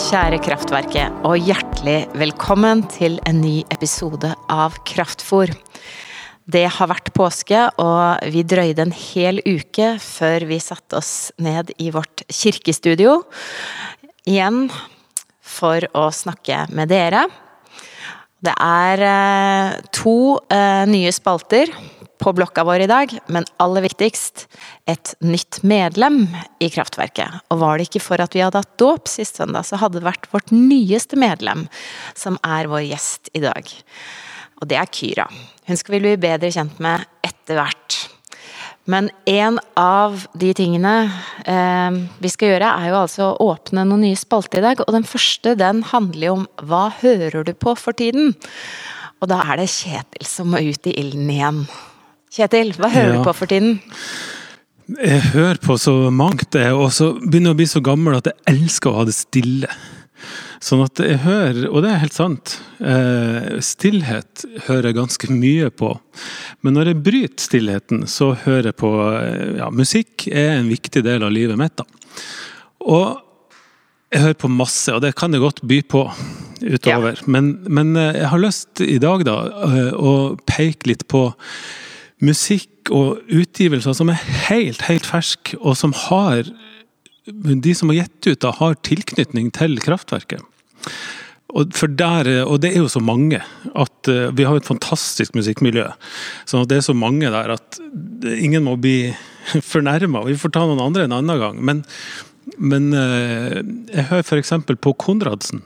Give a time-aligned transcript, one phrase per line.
[0.00, 5.50] Kjære Kraftverket, og hjertelig velkommen til en ny episode av Kraftfor.
[6.48, 11.12] Det har vært påske, og vi drøyde en hel uke før vi satte oss
[11.42, 13.18] ned i vårt kirkestudio
[14.24, 14.70] igjen
[15.44, 17.26] for å snakke med dere.
[18.40, 21.74] Det er eh, to eh, nye spalter
[22.20, 24.46] på blokka vår i dag, men aller viktigst
[24.90, 26.22] et nytt medlem
[26.60, 27.40] i Kraftverket.
[27.50, 30.08] Og var det ikke for at vi hadde hatt dåp sist søndag, så hadde det
[30.08, 31.66] vært vårt nyeste medlem
[32.18, 33.74] som er vår gjest i dag.
[34.60, 35.26] Og det er Kyra.
[35.66, 38.00] Hun skal vi bli bedre kjent med etter hvert.
[38.90, 40.94] Men en av de tingene
[41.44, 44.82] eh, vi skal gjøre, er jo altså å åpne noen nye spalter i dag.
[44.84, 48.34] Og den første den handler jo om hva hører du på for tiden?
[49.20, 51.64] Og da er det Kjetil som må ut i ilden igjen.
[52.30, 53.18] Kjetil, hva hører ja.
[53.18, 53.80] du på for tiden?
[54.90, 58.38] Jeg hører på så mangt, og så begynner jeg å bli så gammel at jeg
[58.52, 59.70] elsker å ha det stille.
[60.62, 65.72] Sånn at jeg hører, og det er helt sant, eh, stillhet hører jeg ganske mye
[65.74, 65.90] på.
[66.62, 71.02] Men når jeg bryter stillheten, så hører jeg på eh, ja, Musikk er en viktig
[71.06, 71.80] del av livet mitt.
[71.80, 71.88] da.
[72.86, 73.24] Og
[74.12, 76.06] jeg hører på masse, og det kan jeg godt by på
[76.60, 77.18] utover.
[77.18, 77.26] Ja.
[77.26, 79.40] Men, men, eh, jeg har lyst i dag da
[79.96, 81.30] å peke litt på
[82.24, 86.48] musikk og utgivelser som er helt, helt ferske, og som har
[87.30, 90.40] De som har gitt ut, da, har tilknytning til kraftverket.
[91.50, 93.40] Og, der, og, det er jo så mange
[93.74, 95.84] at uh, vi har et fantastisk musikkmiljø.
[96.48, 97.78] Så det er så mange der at
[98.24, 99.12] ingen må bli
[99.72, 100.24] fornærma.
[100.26, 101.60] Vi får ta noen andre en annen gang.
[101.62, 101.84] Men,
[102.56, 103.60] men uh,
[103.92, 104.54] jeg hører f.eks.
[104.80, 105.62] på Konradsen.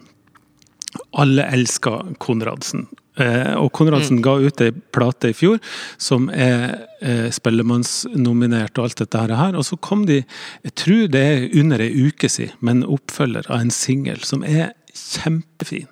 [1.16, 2.88] Alle elsker Konradsen.
[3.14, 4.24] Eh, og Konradsen mm.
[4.26, 5.60] ga ut ei plate i fjor
[6.02, 9.54] som er eh, Spellemannsnominert og alt dette her.
[9.54, 10.22] Og så kom de,
[10.66, 14.72] jeg tror det er under ei uke siden, men oppfølger av en singel som er
[14.94, 15.90] kjempefin.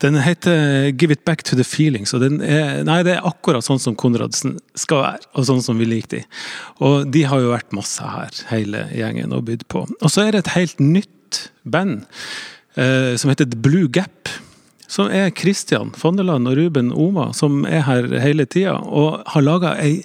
[0.00, 2.14] Den heter 'Give It Back To The Feelings'.
[2.14, 5.78] og den er, nei, Det er akkurat sånn som Konradsen skal være, og sånn som
[5.78, 6.24] vi liker de.
[6.80, 9.86] Og de har jo vært masse her, hele gjengen, og bydd på.
[10.02, 12.04] Og så er det et helt nytt band
[12.76, 14.28] eh, som heter The Blue Gap
[14.92, 19.76] som er Kristian Fondeland og Ruben Oma, som er her hele tida, og har laga
[19.80, 20.02] ei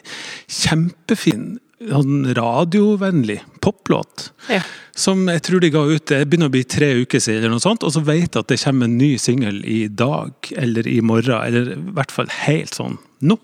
[0.48, 4.32] kjempefin sånn radiovennlig poplåt.
[4.50, 4.64] Ja.
[4.98, 7.64] Som jeg tror de ga ut Det begynner å bli tre uker siden, eller noe
[7.64, 10.98] sånt, og så vet jeg at det kommer en ny singel i dag eller i
[11.06, 11.38] morgen.
[11.44, 13.38] Eller i hvert fall helt sånn nå.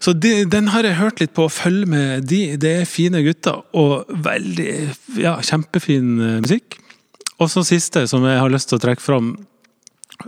[0.00, 1.48] Så de, den har jeg hørt litt på.
[1.50, 2.40] Følg med de.
[2.60, 4.72] Det er fine gutter og veldig
[5.20, 6.78] ja, kjempefin eh, musikk.
[7.42, 9.34] Og så siste som jeg har lyst til å trekke fram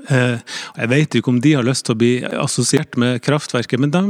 [0.09, 2.13] jeg vet ikke om de har lyst til å bli
[2.43, 4.03] assosiert med kraftverket, men de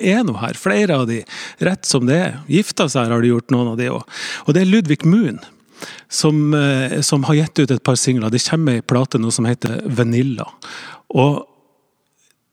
[0.00, 1.22] er nå her, flere av de,
[1.64, 2.36] rett som det er.
[2.50, 4.20] Gifta seg har de gjort, noen av de òg.
[4.46, 5.40] Og det er Ludvig Moon.
[6.12, 8.30] Som, eh, som, har gitt ut et par singler.
[8.30, 10.44] Det kommer ei plate nå som heter Vanilla.
[11.18, 11.40] Og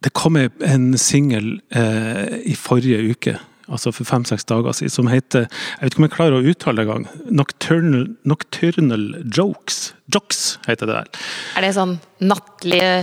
[0.02, 3.36] det kom en singel eh, i forrige uke
[3.70, 6.82] altså for fem-seks dager siden, som heter Jeg vet ikke om jeg klarer å uttale
[6.82, 7.08] det engang.
[7.42, 9.94] Nocturnal, Nocturnal Jokes.
[10.14, 11.26] Jokes heter det der.
[11.58, 12.94] Er det sånn nattlige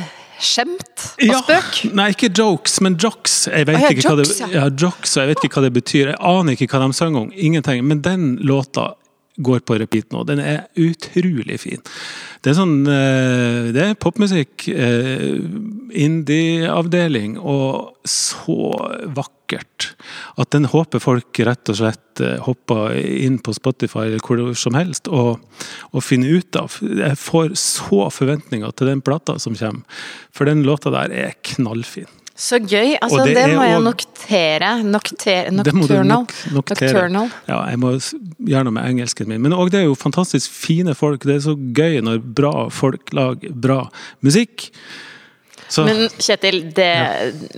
[0.42, 1.80] skjemt og ja, spøk?
[1.96, 3.38] Nei, ikke jokes, men jocks.
[3.48, 5.72] Jeg vet, oh, ja, ikke, jokes, hva det, ja, jokes, jeg vet ikke hva det
[5.78, 6.12] betyr.
[6.12, 7.32] Jeg aner ikke hva de sang om.
[7.32, 7.84] Ingenting.
[7.86, 8.92] Men den låta
[9.36, 10.24] går på repeat nå.
[10.28, 11.82] Den er utrolig fin.
[12.40, 15.36] Det er sånn eh, Det er popmusikk, eh,
[16.06, 18.56] indie-avdeling, og så
[19.46, 19.94] vakkert
[20.36, 24.74] at den håper folk rett og slett eh, hopper inn på Spotify eller hvor som
[24.74, 25.40] helst og,
[25.92, 26.78] og finner ut av.
[26.82, 29.82] Jeg får så forventninger til den plata som kommer,
[30.32, 32.08] for den låta der er knallfin.
[32.36, 32.98] Så gøy.
[33.00, 34.72] Altså, det, det må jeg noktere.
[34.84, 36.26] Noktere, nocturnal.
[36.52, 37.30] Nok, nocturnal.
[37.48, 37.94] Ja, jeg må
[38.44, 39.40] gjerne med engelsken min.
[39.40, 41.24] Men òg det er jo fantastisk fine folk.
[41.24, 43.86] Det er så gøy når bra folk lager bra
[44.20, 44.68] musikk.
[45.68, 45.84] Så.
[45.86, 46.90] Men Kjetil, det,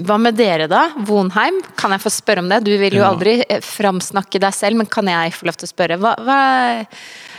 [0.06, 0.87] hva med dere da?
[1.08, 2.62] Vonheim, kan jeg få spørre om det?
[2.66, 3.12] Du vil jo ja.
[3.12, 5.99] aldri eh, framsnakke deg selv, men kan jeg få lov til å spørre?
[6.00, 6.38] Hva, hva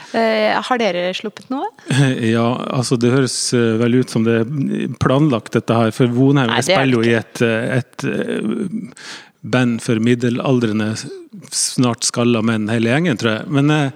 [0.09, 1.67] Eh, har dere sluppet noe?
[2.33, 5.93] Ja, altså det høres eh, vel ut som det er planlagt dette her.
[5.93, 8.07] For Vonheim Nei, spiller jo i et, et,
[9.39, 10.95] band for middelaldrende,
[11.55, 13.53] snart skalla menn, hele gjengen, tror jeg.
[13.53, 13.93] Men jeg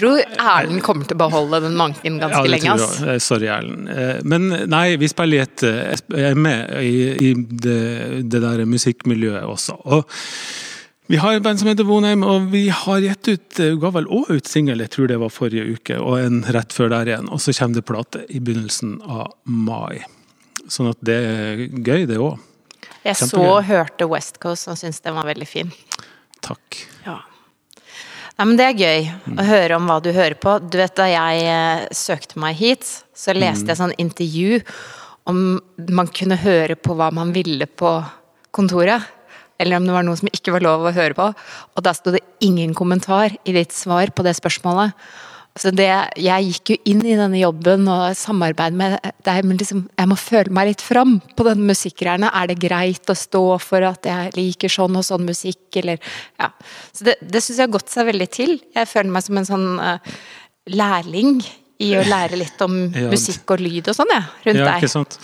[0.00, 2.74] tror Erlend kommer til å beholde den manken ganske ja, lenge.
[2.80, 3.22] jeg.
[3.24, 3.92] Sorry, Erlend.
[4.28, 6.96] Men nei, vi spiller i et Jeg er med i,
[7.30, 7.78] i det,
[8.32, 9.78] det der musikkmiljøet også.
[9.86, 10.04] Og
[11.10, 14.06] vi har et band som heter Vonheim, og vi har gitt ut eh, ga vel
[14.14, 17.26] òg ut singel, jeg tror det var forrige uke, og en rett før der igjen.
[17.34, 20.04] Og så kommer det plate i begynnelsen av mai.
[20.70, 22.38] Sånn at det er gøy, det òg.
[23.02, 25.74] Jeg så og hørte West Coast og syntes den var veldig fin.
[26.46, 26.78] Takk.
[28.40, 28.46] Ja.
[28.48, 30.56] Men Det er gøy å høre om hva du hører på.
[30.64, 34.62] Du vet, Da jeg eh, søkte meg hit, så leste jeg sånn intervju
[35.28, 35.60] om
[35.92, 37.98] man kunne høre på hva man ville på
[38.50, 39.04] kontoret.
[39.60, 41.26] Eller om det var noe som ikke var lov å høre på.
[41.76, 44.96] Og da sto det ingen kommentar i ditt svar på det spørsmålet.
[45.58, 45.88] Så det,
[46.22, 48.94] jeg gikk jo inn i denne jobben og samarbeid med
[49.26, 52.30] deg, men liksom, jeg må føle meg litt fram på denne musikkgreiene.
[52.30, 55.98] Er det greit å stå for at jeg liker sånn og sånn musikk, eller
[56.38, 56.52] Ja.
[56.94, 58.54] Så det, det syns jeg har gått seg veldig til.
[58.78, 59.98] Jeg føler meg som en sånn uh,
[60.70, 61.40] lærling
[61.80, 62.74] i å lære litt om
[63.10, 64.22] musikk og lyd og sånn, jeg.
[64.22, 64.82] Ja, rundt Ja, deg.
[64.84, 65.18] ikke sant?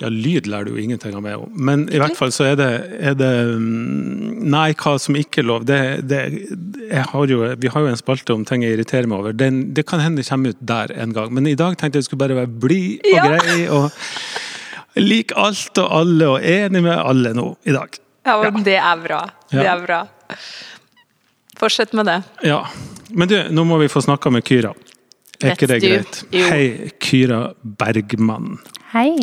[0.00, 1.50] Ja, lyd lærer du jo ingenting av meg om.
[1.52, 2.68] Men i hvert fall så er det,
[3.04, 3.30] er det
[3.60, 6.20] mm, Nei, hva som ikke er lov det, det,
[6.88, 9.36] jeg har jo, Vi har jo en spalte om ting jeg irriterer meg over.
[9.36, 11.34] Den, det kan hende det kommer ut der en gang.
[11.36, 13.26] Men i dag tenkte jeg skulle bare være blid og Ja.
[13.28, 13.58] grei.
[13.68, 13.90] og
[15.00, 18.00] Lik alt og alle og enig med alle nå i dag.
[18.26, 19.20] Ja, men det er bra.
[19.52, 20.00] Det er bra.
[21.60, 22.22] Fortsett med det.
[22.48, 22.62] Ja.
[23.10, 24.72] Men du, nå må vi få snakka med Kyra.
[25.40, 26.18] Er ikke det greit?
[26.34, 28.58] Hei, Kyra Bergmann.
[28.92, 29.14] Hei.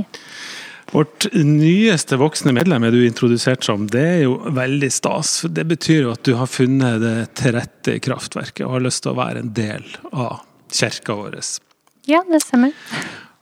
[0.92, 3.90] Vårt nyeste voksne medlem er du introdusert som.
[3.92, 5.42] Det er jo veldig stas.
[5.42, 9.04] for Det betyr jo at du har funnet det til rette kraftverket og har lyst
[9.04, 10.40] til å være en del av
[10.72, 11.36] kirka vår.
[12.08, 12.72] Ja, det stemmer.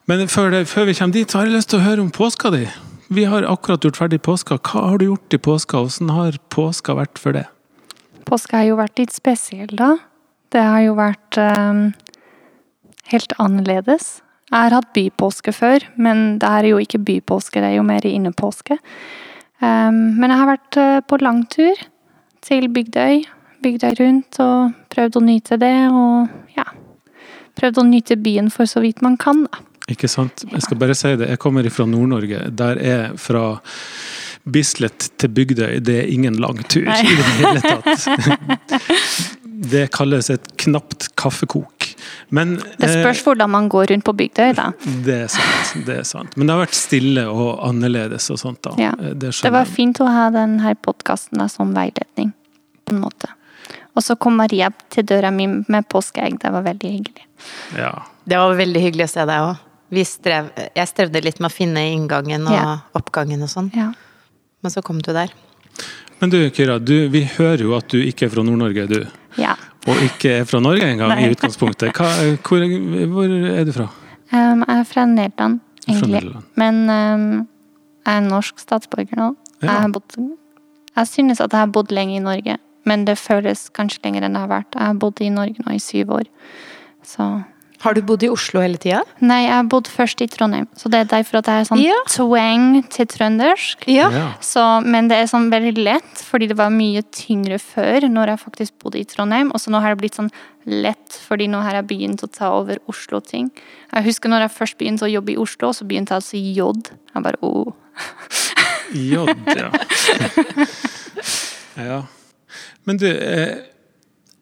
[0.09, 2.11] Men før, det, før vi kommer dit, så har jeg lyst til å høre om
[2.13, 2.65] påska di.
[3.13, 4.57] Vi har akkurat gjort ferdig påska.
[4.57, 5.83] Hva har du gjort i påska?
[5.85, 7.45] Hvordan har påska vært for det?
[8.25, 9.95] Påska har jo vært litt spesiell, da.
[10.53, 11.87] Det har jo vært um,
[13.13, 14.24] helt annerledes.
[14.55, 17.83] Jeg har hatt bypåske før, men det her er jo ikke bypåske, det er jo
[17.83, 18.77] mer innepåske.
[19.59, 21.81] Ehm, men jeg har vært eh, på langtur
[22.45, 23.25] til Bygdøy.
[23.65, 26.69] Bygdøy rundt og prøvd å nyte det, og ja.
[27.59, 29.59] Prøvd å nyte byen for så vidt man kan, da.
[29.91, 30.47] Ikke sant?
[30.47, 31.27] Jeg skal bare si det.
[31.35, 32.47] Jeg kommer fra Nord-Norge.
[32.55, 33.57] Der er fra
[34.47, 37.01] Bislett til Bygdøy, det er ingen lang tur Nei.
[37.03, 38.07] i det hele tatt.
[39.65, 41.74] Det kalles et knapt kaffekok.
[42.29, 44.71] Men Det spørs hvordan man går rundt på Bygdøy, da.
[44.85, 45.85] eh, det er sant.
[45.85, 46.35] Det er sant.
[46.37, 48.71] Men det har vært stille og annerledes og sånt, da.
[48.81, 48.93] Ja.
[48.99, 52.33] Eh, Det Det var fint å ha denne podkasten som veiledning,
[52.85, 53.29] på en måte.
[53.95, 56.39] Og så kom Maria til døra mi med påskeegg.
[56.39, 57.25] Det var veldig hyggelig.
[57.77, 57.93] Ja.
[58.27, 59.57] Det var veldig hyggelig å se deg òg.
[60.05, 62.77] Strev, jeg strevde litt med å finne inngangen og Ja.
[62.93, 63.93] oppgangen og sånn, Ja.
[64.61, 65.29] men så kom du der.
[66.19, 69.07] Men du, Kyra, du, vi hører jo at du ikke er fra Nord-Norge, du.
[69.37, 69.55] ja.
[69.85, 71.93] Og ikke er fra Norge engang, i utgangspunktet.
[71.93, 72.09] Hva,
[72.47, 72.63] hvor,
[73.11, 73.89] hvor er du fra?
[74.33, 76.13] Um, jeg er fra Nederland, Fra egentlig.
[76.15, 76.45] Nederland.
[76.57, 77.27] Men um,
[78.05, 79.31] jeg er norsk statsborger nå.
[79.61, 79.67] Ja.
[79.67, 80.15] Jeg, har bodd,
[80.95, 84.37] jeg synes at jeg har bodd lenge i Norge, men det føles kanskje lenger enn
[84.37, 84.73] det har vært.
[84.73, 86.29] Jeg har bodd i Norge nå i syv år.
[87.05, 87.29] Så
[87.85, 89.03] Har du bodd i Oslo hele tida?
[89.21, 91.81] Nei, jeg har bodd først i Trondheim, så det er derfor at jeg er sånn
[91.83, 91.97] Ja.
[92.09, 93.85] twang til trøndersk.
[93.93, 94.07] Ja.
[94.41, 98.41] Så, men det er sånn veldig lett, fordi det var mye tyngre før, når jeg
[98.41, 99.51] faktisk bodde i Trondheim.
[99.53, 100.31] Og så nå har det blitt sånn
[100.65, 103.51] lett, fordi nå har jeg begynt å ta over Oslo-ting.
[103.93, 106.41] Jeg husker når jeg først begynte å jobbe i Oslo, så begynte jeg å si
[106.57, 106.73] J.
[107.13, 107.69] Jeg bare, oh.
[108.95, 109.69] J, ja.
[111.91, 112.01] ja.
[112.85, 113.61] Men du, eh,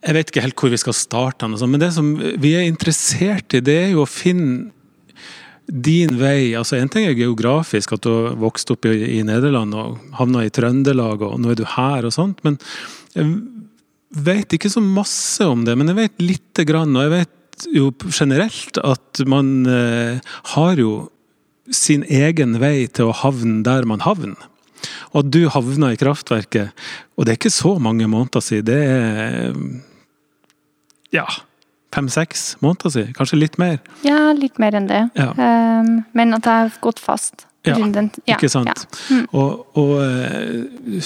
[0.03, 3.55] jeg vet ikke helt hvor vi skal starte, sånn, men det som vi er interessert
[3.55, 4.71] i, det er jo å finne
[5.67, 6.53] din vei.
[6.59, 10.43] altså En ting er geografisk, at du har vokst opp i, i Nederland og havna
[10.43, 12.43] i Trøndelag, og nå er du her og sånt.
[12.43, 12.59] Men
[13.15, 13.29] jeg
[14.27, 16.95] vet ikke så masse om det, men jeg vet lite grann.
[16.97, 20.93] Og jeg vet jo generelt at man eh, har jo
[21.71, 24.49] sin egen vei til å havne der man havner.
[25.13, 26.75] Og at du havna i kraftverket,
[27.15, 29.53] og det er ikke så mange måneder siden, det er
[31.13, 31.25] ja,
[31.93, 33.77] fem-seks måneder siden, kanskje litt mer.
[34.05, 35.03] Ja, litt mer enn det.
[35.19, 35.29] Ja.
[35.37, 37.45] Um, men at jeg har gått fast.
[37.63, 38.67] Ja, ja, Ikke sant?
[38.67, 39.15] ja.
[39.15, 39.27] Mm.
[39.39, 40.97] Og, og eh,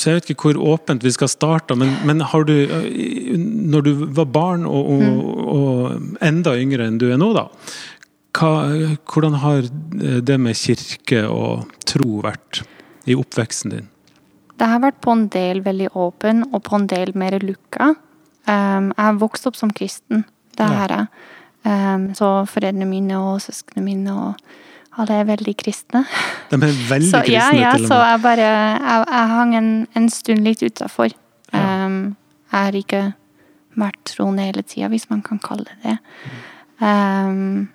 [0.00, 3.82] så jeg vet ikke hvor åpent vi skal starte, men, men har du eh, Når
[3.84, 5.18] du var barn og, og, Mm.
[5.50, 7.48] og enda yngre enn du er nå, da.
[8.38, 8.50] Hva,
[9.10, 9.66] hvordan har
[10.24, 12.62] det med kirke og tro vært
[13.10, 13.88] i oppveksten din?
[14.56, 17.90] Det har vært på en del veldig åpen, og på en del mer lukka.
[18.50, 20.24] Um, jeg har vokst opp som kristen.
[20.58, 21.06] Det har jeg.
[21.62, 26.02] Um, så foreldrene mine og søsknene mine og alle er veldig kristne.
[26.50, 28.06] De er veldig Så, kristne, ja, ja, til og så med.
[28.08, 31.14] jeg bare Jeg, jeg hang en, en stund litt utafor.
[31.52, 31.64] Ja.
[31.86, 32.16] Um,
[32.50, 33.02] jeg har ikke
[33.78, 35.98] vært troende hele tida, hvis man kan kalle det det.
[36.82, 37.68] Um,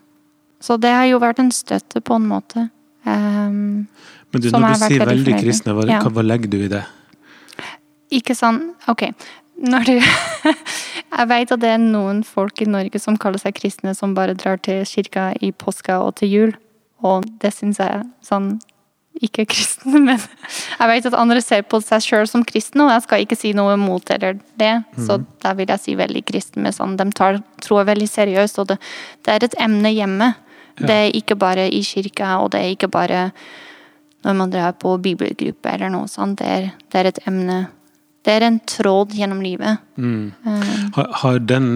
[0.59, 2.67] så det har jo vært en støtte, på en måte.
[3.05, 3.87] Um,
[4.33, 6.01] Men du, når du sier veldig veldig kristne, hva, Ja.
[6.01, 6.83] hva legger du i det?
[8.15, 8.59] ikke sånn
[8.91, 9.07] Ok,
[9.61, 9.93] når du
[11.15, 14.33] Jeg vet at det er noen folk i Norge som kaller seg kristne, som bare
[14.35, 16.55] drar til kirka i påska og til jul.
[17.07, 18.57] Og det syns jeg sånn
[19.23, 23.03] ikke kristen, men jeg vet at andre ser på seg sjøl som kristne, og jeg
[23.05, 25.25] skal ikke si noe mot eller det, så Mhm.
[25.45, 26.63] da vil jeg si veldig kristen.
[26.63, 28.77] Med sånn, de tar troa veldig seriøst, og det,
[29.23, 30.33] det er et emne hjemme.
[30.75, 33.31] Det er ikke bare i kirka, og det er ikke bare
[34.25, 36.39] når man drar på bibelgruppe eller noe sånt.
[36.41, 37.67] Det er, det er et emne.
[38.25, 39.77] Det er en tråd gjennom livet.
[40.01, 40.31] Mm.
[40.45, 40.61] Um,
[40.95, 41.67] Har, har den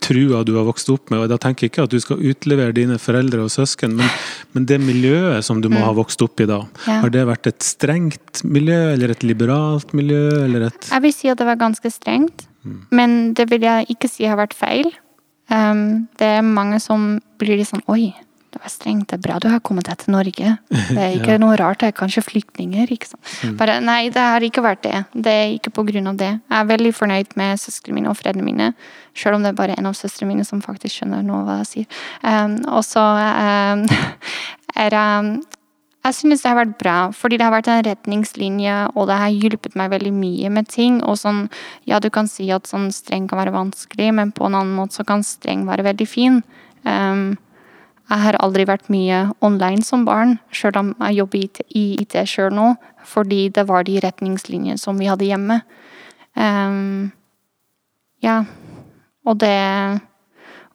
[0.00, 2.72] trua du har vokst opp med, og da tenker jeg ikke at du skal utlevere
[2.72, 4.08] dine foreldre og søsken, men,
[4.56, 6.86] men det miljøet som du må ha vokst opp i da, Mm.
[6.88, 7.00] Ja.
[7.04, 11.28] har det vært et strengt miljø, eller et liberalt miljø, eller et Jeg vil si
[11.28, 12.80] at det var ganske strengt, Mm.
[12.90, 14.88] men det vil jeg ikke si har vært feil.
[15.50, 18.14] Um, det er mange som blir litt sånn Oi,
[18.50, 19.06] det var strengt.
[19.10, 20.54] Det er bra du har kommet deg til Norge.
[20.90, 21.38] Det er ikke Ja.
[21.38, 21.78] noe rart.
[21.82, 22.90] Det er kanskje flyktninger.
[22.90, 23.56] ikke sant?
[23.58, 25.04] Bare, nei, det har ikke vært det.
[25.14, 26.32] Det er ikke på grunn av det.
[26.50, 28.74] Jeg er veldig fornøyd med søstrene mine og foreldrene mine,
[29.14, 31.70] selv om det er bare en av søstrene mine som faktisk skjønner noe hva jeg
[31.70, 31.86] sier.
[32.26, 33.86] Um, og så um,
[34.76, 35.40] er jeg
[36.00, 39.34] jeg synes det har vært bra, fordi det har vært en retningslinje, og det har
[39.36, 41.02] hjulpet meg veldig mye med ting.
[41.04, 41.42] Og sånn,
[41.84, 44.96] ja, du kan si at sånn streng kan være vanskelig, men på en annen måte
[44.96, 46.40] så kan streng være veldig fin.
[46.88, 47.36] Um,
[48.10, 52.50] jeg har aldri vært mye online som barn, selv om jeg jobber i IT, sjøl
[52.56, 52.72] nå,
[53.06, 55.60] fordi det var de retningslinjene som vi hadde hjemme.
[56.34, 57.10] Um,
[58.24, 58.44] ja,
[59.26, 59.56] og det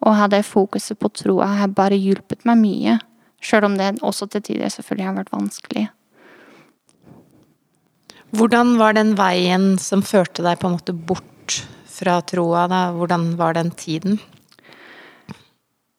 [0.05, 2.97] Å ha det fokuset på troa har bare hjulpet meg mye.
[3.41, 5.85] Sjøl om det også til tider selvfølgelig har vært vanskelig.
[8.35, 11.57] Hvordan var den veien som førte deg på en måte bort
[11.89, 12.67] fra troa?
[12.69, 12.81] Da?
[12.93, 14.19] Hvordan var den tiden?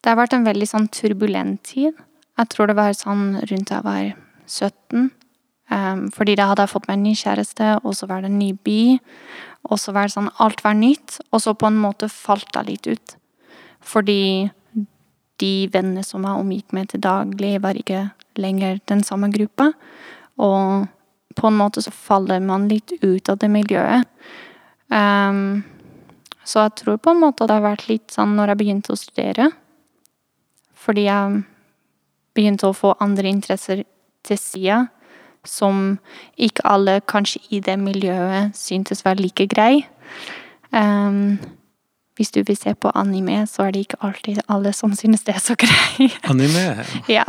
[0.07, 1.97] Det har vært en veldig sånn turbulent tid.
[2.39, 4.13] Jeg tror det var sånn rundt jeg var
[4.47, 5.09] 17.
[5.67, 8.37] Um, fordi da hadde jeg fått meg en ny kjæreste, og så var det en
[8.39, 9.01] ny by.
[9.67, 12.69] Og så var det sånn alt var nytt, og så på en måte falt jeg
[12.69, 13.17] litt ut.
[13.83, 14.47] Fordi
[15.43, 18.07] de vennene som jeg omgikk med til daglig, var ikke
[18.39, 19.73] lenger den samme gruppa.
[20.39, 20.87] Og
[21.35, 24.07] på en måte så faller man litt ut av det miljøet.
[24.87, 25.65] Um,
[26.47, 29.03] så jeg tror på en måte det har vært litt sånn når jeg begynte å
[29.09, 29.55] studere.
[30.87, 31.43] Fordi jeg
[32.37, 33.83] begynte å få andre interesser
[34.27, 34.85] til sida,
[35.47, 35.99] som
[36.39, 39.87] ikke alle kanskje i det miljøet syntes var like grei.
[40.75, 41.39] Um,
[42.17, 45.37] hvis du vil se på anime, så er det ikke alltid alle som synes det
[45.37, 46.11] er så grei.
[46.25, 46.85] anime.
[47.09, 47.27] ja,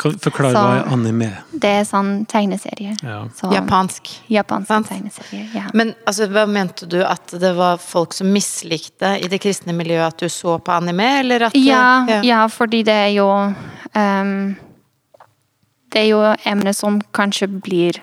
[0.00, 1.28] Forklar Så- hva er anime.
[1.52, 2.96] det er sånn tegneserie.
[3.02, 3.28] Ja.
[3.36, 4.08] Så, Japansk.
[4.30, 4.88] Japansk Sant.
[4.88, 5.66] tegneserie, ja.
[5.74, 7.02] Men altså, hva mente du?
[7.04, 11.20] At det var folk som mislikte i det kristne miljøet at du så på anime,
[11.20, 13.28] eller at Ja, ja, fordi det er jo
[13.94, 14.56] um,
[15.90, 17.96] Det er jo emner som kanskje blir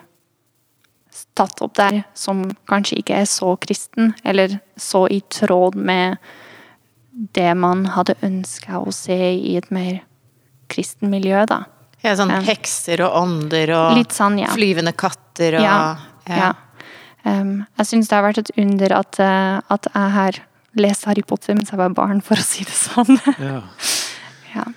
[1.35, 6.17] tatt opp der, som kanskje ikke er så kristen, eller så i tråd med
[7.33, 10.01] det man hadde ønska å se i et mer
[10.69, 11.63] kristen miljø, da.
[12.05, 14.51] Ja, sånn hekser og ånder og Litt sånn, ja.
[14.53, 15.77] flyvende katter og Ja.
[16.29, 16.53] ja.
[17.27, 20.37] Um, jeg syns det har vært et under at, eh, at jeg har
[20.79, 23.17] lest Harry Potter mens jeg var barn, for å si det sånn.
[23.41, 23.61] Ja.
[24.55, 24.67] ja.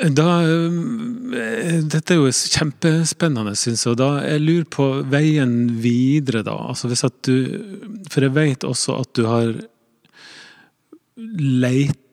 [0.00, 3.98] Da, øh, dette er jo kjempespennende, syns jeg.
[4.00, 6.56] Da jeg lurer på veien videre, da.
[6.72, 7.34] Altså hvis at du
[8.08, 9.52] For jeg vet også at du har
[11.20, 12.09] leita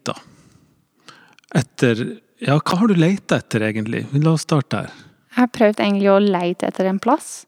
[1.57, 2.05] etter
[2.37, 4.03] Ja, hva har du leita etter, egentlig?
[4.13, 4.91] La oss starte der.
[5.33, 7.47] Jeg har prøvd egentlig å leite etter en plass.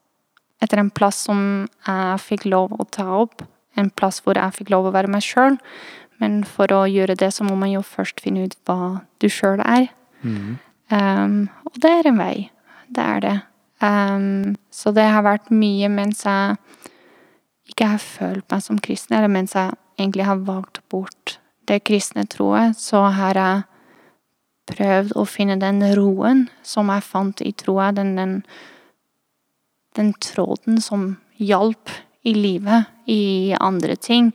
[0.61, 1.41] Etter en plass som
[1.85, 3.43] jeg fikk lov å ta opp.
[3.77, 5.59] En plass hvor jeg fikk lov å være meg sjøl.
[6.19, 9.61] Men for å gjøre det, så må man jo først finne ut hva du sjøl
[9.63, 9.91] er.
[10.89, 12.49] Um, og det er en vei.
[12.89, 13.35] Det er det.
[13.79, 16.57] Um, så det har vært mye mens jeg
[17.69, 21.37] ikke har følt meg som kristen, eller mens jeg egentlig har valgt bort
[21.69, 23.63] det kristne troet, så har jeg
[24.69, 28.35] prøvd å finne den roen som jeg fant i troa, den, den,
[29.97, 31.91] den tråden som hjalp
[32.27, 34.33] i livet, i andre ting.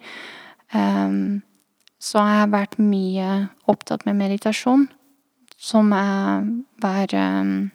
[0.74, 1.42] Um,
[2.00, 3.30] så jeg har vært mye
[3.70, 4.88] opptatt med meditasjon,
[5.56, 6.48] som jeg
[6.82, 7.70] var um,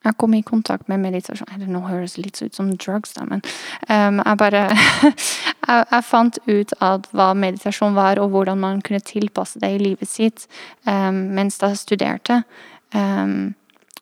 [0.00, 3.42] Jeg kom i kontakt med meditasjon nå høres det litt ut som drugs, da, men
[3.84, 9.60] um, jeg bare jeg, jeg fant ut hva meditasjon var, og hvordan man kunne tilpasse
[9.60, 10.46] det i livet sitt
[10.88, 12.42] um, mens jeg studerte.
[12.96, 13.52] Um,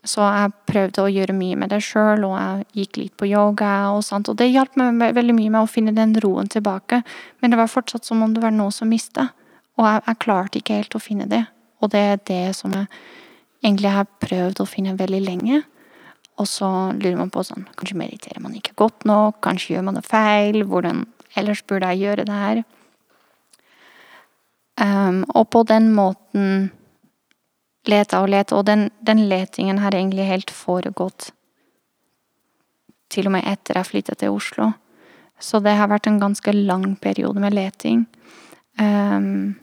[0.06, 3.90] så jeg prøvde å gjøre mye med det sjøl, og jeg gikk litt på yoga.
[3.92, 7.02] Og sånt, og det hjalp meg veldig mye med å finne den roen tilbake.
[7.42, 9.28] Men det var fortsatt som om det var noe som mista.
[9.76, 11.42] Og jeg, jeg klarte ikke helt å finne det.
[11.82, 12.86] Og det er det som jeg
[13.66, 15.60] egentlig har prøvd å finne veldig lenge.
[16.38, 19.40] Og så lurer man på sånn Kanskje mediterer man ikke godt nok?
[19.44, 20.62] Kanskje gjør man det feil?
[20.70, 21.04] Hvordan
[21.38, 22.64] ellers burde jeg gjøre det her?
[24.78, 26.68] Um, og på den måten
[27.88, 31.32] leta og leta, og den, den letingen har egentlig helt foregått
[33.10, 34.70] til og med etter jeg flyttet til Oslo.
[35.40, 38.04] Så det har vært en ganske lang periode med leting.
[38.78, 39.56] Um,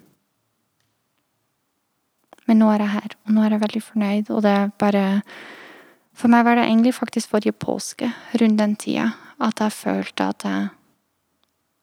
[2.45, 5.05] men nå er jeg her, og nå er jeg veldig fornøyd, og det er bare
[6.15, 9.11] For meg var det egentlig faktisk forrige påske, rundt den tida,
[9.43, 10.69] at jeg følte at jeg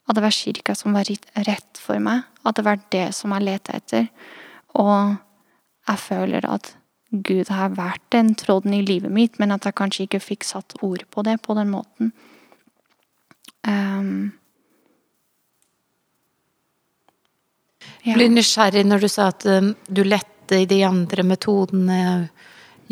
[0.08, 1.06] At det var kirka som var
[1.46, 2.24] rett for meg.
[2.44, 4.08] At det var det som jeg lette etter.
[4.74, 5.14] Og
[5.88, 6.72] jeg føler at
[7.12, 10.74] Gud har vært den tråden i livet mitt, men at jeg kanskje ikke fikk satt
[10.82, 12.12] ord på det på den måten.
[13.68, 14.32] Um,
[18.02, 18.16] ja.
[18.16, 22.00] Blir nysgjerrig når du sa at um, du lette i de andre metodene,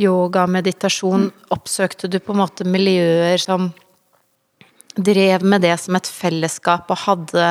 [0.00, 1.28] yoga, meditasjon.
[1.54, 3.70] Oppsøkte du på en måte miljøer som
[4.96, 7.50] drev med det som et fellesskap og hadde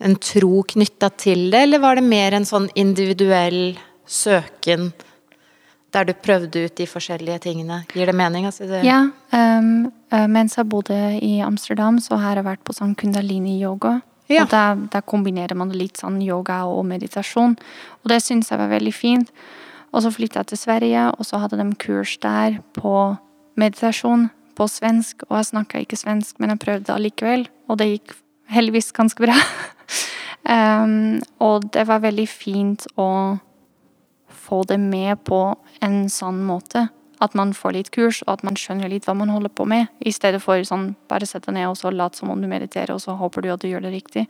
[0.00, 4.90] en tro knytta til det, eller var det mer en sånn individuell søken
[5.90, 7.82] der du prøvde ut de forskjellige tingene?
[7.92, 8.46] Gir det mening?
[8.48, 8.84] Altså det?
[8.86, 9.02] Ja.
[9.34, 9.90] Um,
[10.30, 13.98] mens jeg bodde i Amsterdam, så har jeg vært på sånn kundalini-yoga.
[14.30, 14.44] Ja.
[14.44, 17.56] Og der, der, kombinerer man litt sånn yoga og meditasjon.
[18.00, 19.32] Og det syns jeg var veldig fint.
[19.90, 22.94] Og så flytta jeg til Sverige, og så hadde de kurs der på
[23.58, 25.24] meditasjon på svensk.
[25.28, 28.14] Og jeg snakka ikke svensk, men jeg prøvde allikevel, og det gikk
[28.50, 29.36] heldigvis ganske bra.
[30.46, 33.10] um, og det var veldig fint å
[34.50, 35.42] få det med på
[35.84, 36.88] en sånn måte.
[37.20, 39.90] At man får litt kurs, og at man skjønner litt hva man holder på med.
[40.00, 42.94] I stedet for sånn bare sett deg ned og så lat som om du mediterer,
[42.94, 44.24] og så håper du at du gjør det riktig.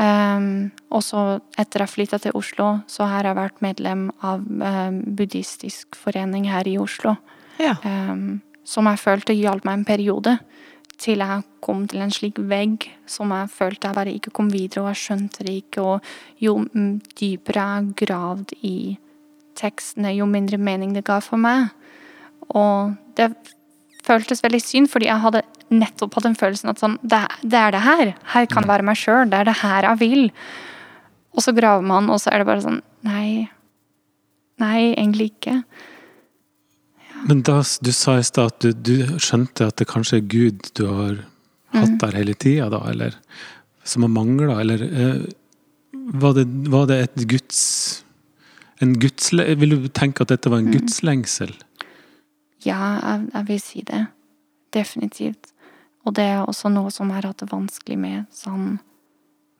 [0.00, 5.02] Um, og så, etter jeg flytta til Oslo, så har jeg vært medlem av um,
[5.18, 7.16] buddhistisk forening her i Oslo.
[7.60, 7.76] Ja.
[7.84, 10.36] Um, som jeg følte hjalp meg en periode.
[11.02, 14.84] Til jeg kom til en slik vegg som jeg følte jeg bare ikke kom videre,
[14.84, 15.84] og jeg skjønte det ikke.
[15.84, 16.58] Og jo
[17.18, 18.76] dypere jeg gravd i
[19.58, 21.72] tekstene, jo mindre mening det ga for meg.
[22.48, 23.32] Og det
[24.06, 27.74] føltes veldig synd, fordi jeg hadde nettopp hatt den følelsen at sånn, det, det, er
[27.74, 28.12] det her.
[28.34, 29.30] Her kan det være meg sjøl.
[29.30, 30.28] Det er det her jeg vil.
[31.32, 33.48] Og så graver man, og så er det bare sånn Nei.
[34.62, 35.56] Nei, egentlig ikke.
[37.02, 37.22] Ja.
[37.26, 40.68] Men da du sa i stad at du, du, skjønte at det kanskje er Gud
[40.78, 41.16] du har
[41.74, 41.98] hatt mm.
[42.04, 43.16] der hele tida, da, eller
[43.82, 45.24] som har mangla, eller eh,
[46.14, 47.64] var, det, var det et Guds
[48.82, 50.74] en guds, vil du tenke at dette var en mm.
[50.74, 51.52] gudslengsel?
[52.64, 54.06] Ja, jeg, jeg, vil si det.
[54.74, 55.52] Definitivt.
[56.04, 58.24] Og det er også noe som jeg har hatt det vanskelig med.
[58.34, 58.80] Sånn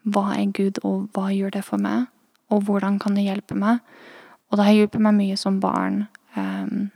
[0.03, 2.09] Hva er Gud, og hva gjør det for meg?
[2.51, 3.79] Og hvordan kan det hjelpe meg?
[4.51, 6.07] Og det har hjulpet meg mye som barn.
[6.35, 6.91] Um,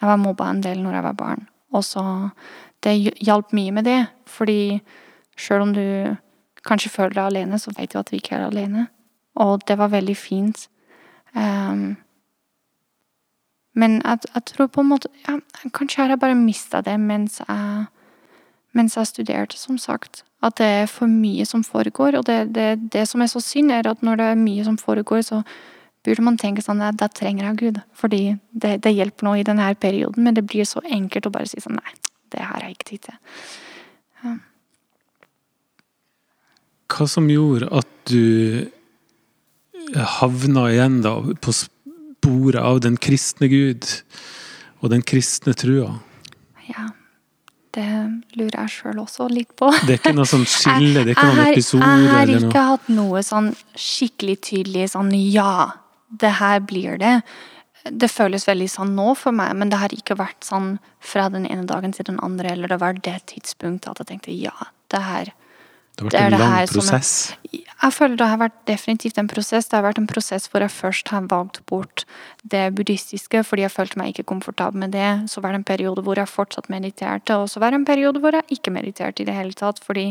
[0.00, 1.46] jeg var mobba en del når jeg var barn.
[1.72, 2.02] Og så
[2.80, 4.06] Det hjalp mye med det.
[4.26, 4.80] Fordi
[5.36, 6.16] sjøl om du
[6.64, 8.86] kanskje føler deg alene, så vet du at du ikke er alene.
[9.36, 10.68] Og det var veldig fint
[11.34, 11.96] Um,
[13.78, 15.36] men jeg, jeg, tror på en måte ja,
[15.76, 17.84] Kanskje har jeg bare mista det mens jeg,
[18.76, 20.24] mens jeg studerte, som sagt.
[20.42, 22.18] At det er for mye som foregår.
[22.18, 24.78] Og det, det, det som er så synd, er at når det er mye som
[24.80, 25.42] foregår, så
[26.06, 27.80] burde man tenke sånn at da trenger jeg Gud.
[27.98, 31.50] Fordi det, det hjelper nå i denne perioden, men det blir så enkelt å bare
[31.50, 31.96] si sånn nei,
[32.34, 33.18] det har jeg ikke tid til.
[34.24, 34.36] Ja.
[36.90, 38.66] Hva som gjorde at du
[39.94, 41.54] havna igjen da på
[42.20, 43.86] sporet av den kristne Gud
[44.80, 45.98] og den kristne trua?
[46.68, 46.90] Ja,
[47.74, 47.86] det
[48.36, 49.70] lurer jeg sjøl også litt på.
[49.86, 51.86] Det er ikke noe sånn skille, det er ikke noen episode?
[51.86, 55.70] Jeg har ikke hatt noe sånn skikkelig tydelig sånn ja,
[56.20, 57.16] det her blir det.
[57.88, 61.46] Det føles veldig sånn nå for meg, men det har ikke vært sånn fra den
[61.48, 64.56] ene dagen til den andre, eller det var det tidspunktet at jeg tenkte ja,
[64.92, 65.32] det her
[65.96, 67.14] det har vært en lang prosess?
[67.48, 69.68] Jeg, jeg føler det har vært definitivt en prosess.
[69.68, 72.04] Det har vært en prosess hvor jeg først har valgt bort
[72.52, 75.08] det buddhistiske fordi jeg følte meg ikke komfortabel med det.
[75.32, 78.20] Så var det en periode hvor jeg fortsatt mediterte, og så var det en periode
[78.20, 79.80] hvor jeg ikke mediterte i det hele tatt.
[79.84, 80.10] Fordi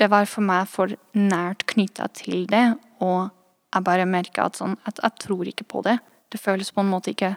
[0.00, 3.30] det var for meg for nært knytta til det, og
[3.72, 5.96] jeg bare merka at sånn at jeg tror ikke på det.
[6.32, 7.36] Det føles på en måte ikke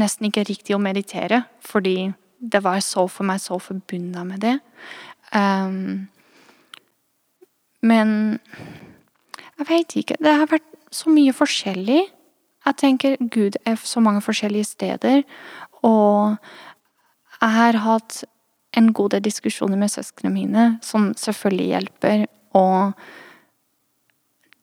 [0.00, 4.56] nesten ikke riktig å meditere, fordi det var så for meg så forbundet med det.
[5.32, 6.08] Um,
[7.80, 8.38] men
[9.60, 10.16] jeg veit ikke.
[10.20, 12.02] Det har vært så mye forskjellig.
[12.66, 15.22] Jeg tenker Gud er så mange forskjellige steder.
[15.86, 16.36] Og
[17.40, 18.22] jeg har hatt
[18.76, 22.26] en god del diskusjoner med søsknene mine, som selvfølgelig hjelper.
[22.56, 22.92] Og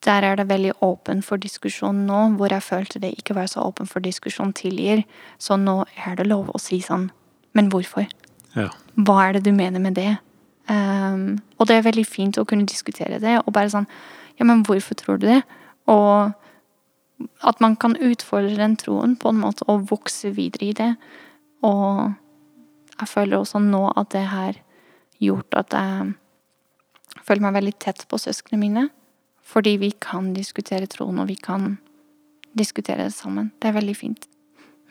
[0.06, 3.66] der er det veldig åpen for diskusjon nå, hvor jeg følte det ikke var så
[3.66, 5.04] åpen for diskusjon tidligere.
[5.38, 7.12] Så nå er det lov å si sånn
[7.58, 8.06] Men hvorfor?
[8.54, 8.68] Ja.
[8.94, 10.12] Hva er det du mener med det?
[10.70, 13.88] Um, og det er veldig fint å kunne diskutere det, og bare sånn
[14.38, 15.42] Ja, men hvorfor tror du det?
[15.88, 16.34] Og
[17.42, 20.92] At man kan utfordre den troen på en måte og vokse videre i det.
[21.66, 22.14] Og
[23.00, 24.60] jeg føler også nå at det har
[25.18, 26.14] gjort at jeg
[27.26, 28.86] føler meg veldig tett på søsknene mine.
[29.42, 31.80] Fordi vi kan diskutere troen, og vi kan
[32.54, 33.52] diskutere det sammen.
[33.62, 34.28] Det er veldig fint.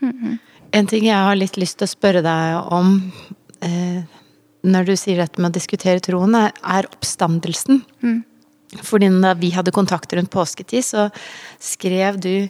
[0.00, 0.38] Mm -hmm.
[0.72, 3.12] En ting jeg har litt lyst til å spørre deg om
[3.60, 4.02] eh,
[4.62, 7.84] når du sier dette med å diskutere troen, er oppstandelsen.
[8.02, 8.24] Mm.
[8.82, 11.08] Fordi da vi hadde kontakt rundt påsketid, så
[11.62, 12.48] skrev du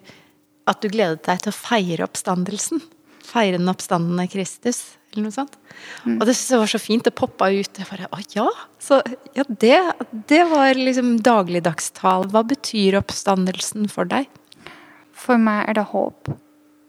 [0.66, 2.81] at du gledet deg til å feire oppstandelsen.
[3.26, 5.55] Feire den oppstandende Kristus eller noe sånt.
[6.05, 6.18] Mm.
[6.18, 7.05] Og det syntes jeg var så fint.
[7.07, 7.79] Det poppa ut.
[7.81, 8.46] Jeg bare Å ja!
[8.83, 9.00] Så
[9.37, 9.79] ja, det,
[10.31, 12.29] det var liksom dagligdagstal.
[12.33, 14.29] Hva betyr oppstandelsen for deg?
[15.16, 16.33] For meg er det håp.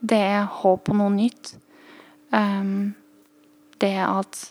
[0.07, 1.55] Det er håp på noe nytt.
[2.35, 2.93] Um,
[3.81, 4.47] det at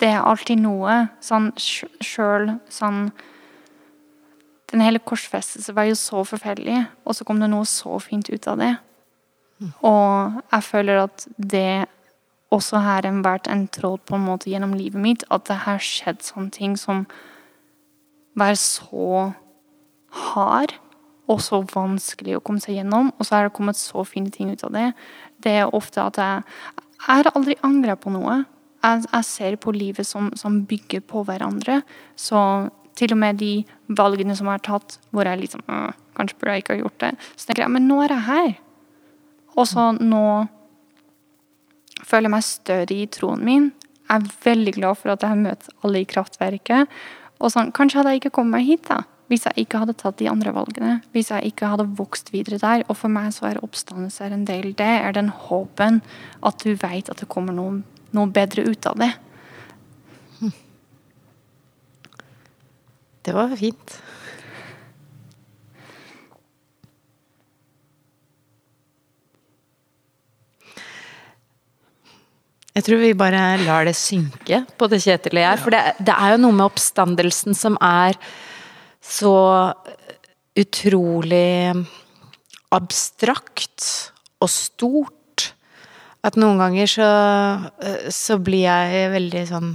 [0.00, 3.08] Det er alltid noe sånn sjøl sånn
[4.72, 8.48] Den hele korsfestelsen var jo så forferdelig, og så kom det noe så fint ut
[8.50, 8.72] av det.
[9.86, 11.86] Og jeg føler at det
[12.54, 15.24] også har vært en tråd på en måte gjennom livet mitt.
[15.30, 17.04] At det har skjedd sånne ting som
[18.34, 19.32] var så
[20.32, 20.74] hard
[21.30, 23.12] og så vanskelig å komme seg gjennom.
[23.18, 24.88] Og så har det kommet så fine ting ut av det.
[25.38, 26.42] Det er ofte at jeg
[27.04, 28.44] Jeg har aldri angra på noe.
[28.84, 31.80] Jeg, jeg, ser på livet som, som, bygger på hverandre.
[32.16, 32.38] Så
[32.94, 33.54] til og med de
[33.88, 35.64] valgene som jeg har tatt, hvor jeg liksom
[36.14, 37.08] Kanskje burde jeg ikke ha gjort det.
[37.34, 38.52] Så tenker jeg men nå er jeg her.
[39.58, 40.26] Og så nå
[42.04, 43.72] føler jeg meg større i troen min.
[44.04, 46.94] Jeg er veldig glad for at jeg har møtt alle i kraftverket.
[47.40, 49.00] Og sånn, Kanskje hadde jeg ikke kommet meg hit da,
[49.32, 50.98] hvis jeg ikke hadde tatt de andre valgene.
[51.16, 52.84] Hvis jeg ikke hadde vokst videre der.
[52.86, 54.70] Og for meg så er oppstandelse en del.
[54.76, 56.02] Det er den håpen
[56.44, 57.80] at du vet at det kommer noe,
[58.14, 59.12] noe bedre ut av det.
[63.24, 63.94] Det var fint.
[72.74, 75.60] Jeg tror vi bare lar det synke på det Kjetil og jeg.
[75.62, 78.18] For det, det, er jo noe med oppstandelsen som er
[79.04, 79.36] så
[80.58, 81.70] utrolig
[82.74, 83.86] abstrakt
[84.42, 85.14] og stort
[86.24, 87.08] at noen ganger så,
[88.12, 89.74] så blir jeg veldig sånn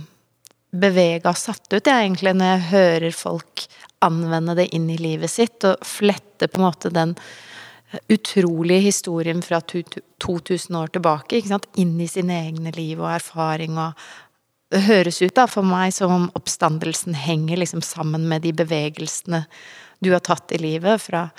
[0.70, 3.66] bevega og satt ut, jeg egentlig, når jeg hører folk
[4.06, 7.16] anvende det inn i livet sitt og flette på en måte den
[8.08, 11.42] utrolige historien fra 2000 år tilbake
[11.76, 13.78] inn i sine egne liv og erfaring.
[13.78, 13.98] og
[14.70, 19.46] Det høres ut da for meg som om oppstandelsen henger liksom sammen med de bevegelsene
[20.00, 21.02] du har tatt i livet.
[21.02, 21.30] Fra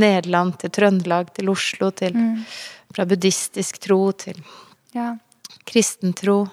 [0.00, 2.40] Nederland til Trøndelag til Oslo, til, mm.
[2.94, 4.38] Fra buddhistisk tro til
[4.94, 5.14] ja.
[5.66, 6.44] kristentro.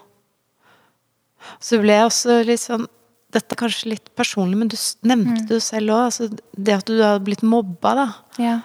[1.61, 2.89] Så ble jeg også litt sånn
[3.31, 4.75] dette er kanskje litt personlig, men du
[5.07, 5.47] nevnte mm.
[5.47, 6.01] det selv òg.
[6.09, 8.07] Altså det at du har blitt mobba, da.
[8.41, 8.57] Ja.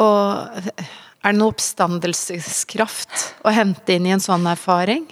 [0.00, 5.06] Og er det noe oppstandelseskraft å hente inn i en sånn erfaring?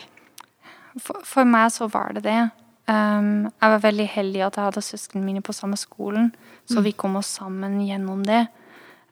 [1.01, 2.41] For, for meg så var det det.
[2.89, 6.31] Um, jeg var veldig heldig at jeg hadde søsknene mine på samme skolen,
[6.69, 6.85] så mm.
[6.87, 8.47] vi kom oss sammen gjennom det.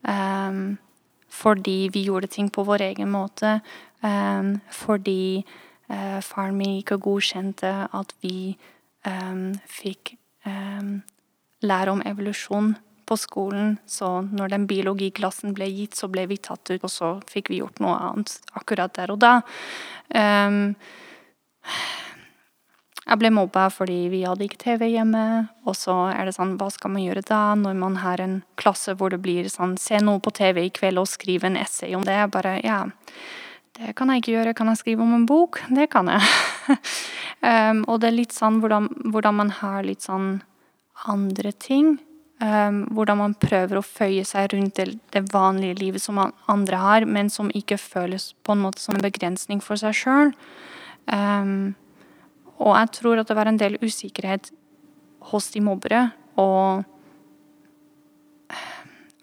[0.01, 0.77] Um,
[1.37, 3.59] fordi vi gjorde ting på vår egen måte.
[4.01, 5.45] Um, fordi
[5.91, 8.57] uh, faren min ikke godkjente at vi
[9.71, 10.17] fikk
[11.63, 12.73] lære om evolusjon
[13.07, 17.13] på skolen, så når den biologiklassen ble gitt, så ble vi tatt ut, og så
[17.31, 19.37] fikk vi gjort noe annet akkurat der og da.
[20.11, 20.75] Um,
[23.07, 25.25] jeg ble mobba fordi vi hadde ikke TV hjemme.
[25.69, 28.97] Og så er det sånn, hva skal man gjøre da, når man har en klasse
[28.99, 32.07] hvor det blir sånn Se noe på TV i kveld og skrive en essay om
[32.07, 32.19] det.
[32.35, 32.81] Bare ja,
[33.79, 34.57] det kan jeg ikke gjøre.
[34.59, 35.61] Kan jeg skrive om en bok?
[35.71, 36.27] Det kan jeg.
[37.47, 40.41] um, og det er litt sånn hvordan, hvordan man har litt sånn
[41.07, 41.95] andre ting.
[42.43, 47.07] Um, hvordan man prøver å føye seg rundt det, det, vanlige livet som andre har,
[47.09, 50.35] men som ikke føles på en måte som en begrensning for seg sjøl.
[51.07, 51.61] Um, ehm,
[52.59, 54.51] og jeg tror at det var en del usikkerhet
[55.31, 56.11] hos de mobbere.
[56.41, 56.85] Og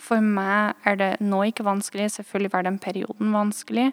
[0.03, 2.11] for meg er det nå ikke vanskelig.
[2.17, 3.91] Selvfølgelig var den perioden vanskelig,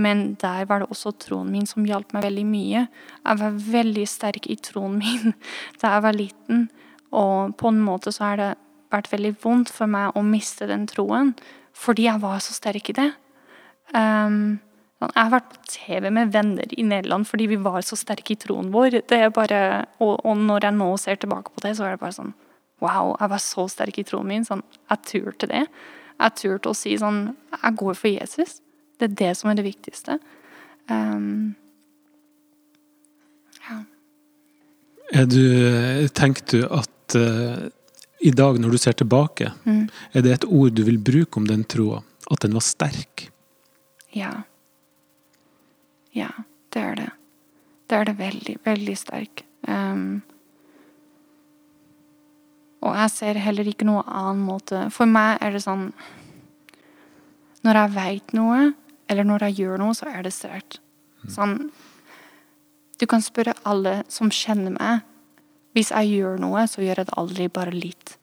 [0.00, 2.86] men der var det også troen min som hjalp meg veldig mye.
[2.88, 5.34] Jeg var veldig sterk i troen min
[5.82, 6.66] da jeg var liten.
[7.10, 8.50] Og på en måte så har det
[8.90, 11.34] vært veldig vondt for meg å miste den troen,
[11.76, 13.10] fordi jeg var så sterk i det.
[13.94, 14.58] Um,
[15.00, 18.40] jeg har vært på TV med venner i Nederland fordi vi var så sterke i
[18.40, 18.98] troen vår.
[19.08, 19.60] Det er bare,
[19.98, 22.34] og, og, når jeg nå ser tilbake på det, så er det bare sånn
[22.80, 24.44] Wow, jeg var så sterk i troen min.
[24.46, 25.66] Sånn, jeg turte det.
[26.16, 28.60] Jeg turte å si sånn Jeg går for Jesus.
[28.96, 30.16] Det er det som er det viktigste.
[30.88, 31.54] Um,
[33.68, 33.76] ja.
[35.12, 37.68] Er du Tenker du at uh,
[38.20, 39.88] i dag, når du ser tilbake, Mm.
[40.12, 42.02] er det et ord du vil bruke om den troa?
[42.30, 43.30] At den var sterk?
[44.12, 44.42] Ja.
[46.16, 46.30] Ja,
[46.74, 47.08] det er det.
[47.90, 49.44] Det er det veldig, veldig sterk.
[49.66, 50.22] Um,
[52.80, 54.86] og jeg ser heller ikke noe annen måte.
[54.94, 55.90] For meg er det sånn
[57.60, 58.60] Når jeg veit noe,
[59.10, 60.80] eller når jeg gjør noe, så er det sterkt.
[61.28, 61.70] Sånn
[63.00, 65.04] Du kan spørre alle som kjenner meg.
[65.76, 68.16] Hvis jeg gjør noe, så gjør jeg det aldri bare litt.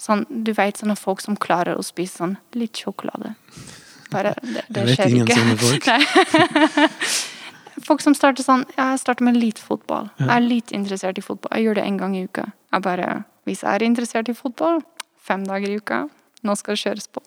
[0.00, 3.34] Sånn, du veit sånne folk som klarer å spise sånn litt sjokolade.
[4.14, 5.38] Bare, det, det Jeg vet ingen ikke.
[5.40, 7.30] sånne folk.
[7.88, 10.10] Folk som starter sånn ja, Jeg starter med litt fotball.
[10.20, 11.50] Jeg er litt interessert i fotball.
[11.56, 12.48] Jeg gjør det en gang i uka.
[12.72, 13.08] Jeg bare,
[13.48, 14.80] Hvis jeg er interessert i fotball,
[15.20, 16.04] fem dager i uka,
[16.44, 17.22] nå skal det kjøres på.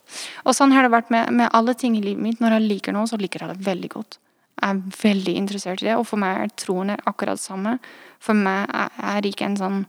[0.46, 2.42] Og sånn har det vært med, med alle ting i livet mitt.
[2.42, 4.20] Når jeg liker noe, så liker jeg det veldig godt.
[4.58, 7.78] Jeg er veldig interessert i det, og for meg er troen akkurat det samme.
[8.24, 9.86] For meg er ikke en sånn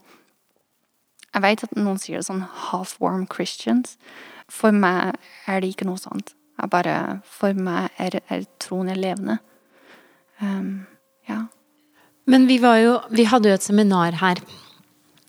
[1.28, 3.98] Jeg vet at noen sier det sånn half-warm Christians.
[4.48, 6.32] For meg er det ikke noe sånt.
[6.58, 9.38] Jeg bare, for meg er, er troen levende.
[10.42, 10.86] Um,
[11.28, 11.44] ja.
[12.30, 14.38] Men vi var jo Vi hadde jo et seminar her